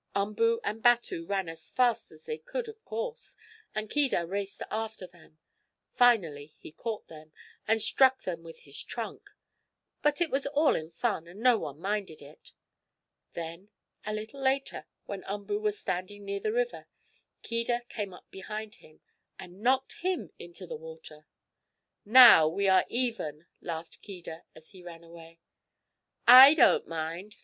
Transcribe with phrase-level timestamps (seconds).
[0.15, 3.35] Umboo and Batu ran as fast as they could, of course,
[3.75, 5.37] and Keedah raced after them.
[5.93, 7.31] Finally he caught them,
[7.67, 9.29] and struck them with his trunk.
[10.01, 12.51] But it was all in fun, and no one minded it.
[13.33, 13.69] Then,
[14.03, 16.87] a little later, when Umboo was standing near the river,
[17.43, 19.01] Keedah came up behind him
[19.37, 21.27] and knocked him into the water.
[22.05, 25.41] "Now we are even!" laughed Keedah as he ran away.
[26.25, 27.35] "I don't mind!"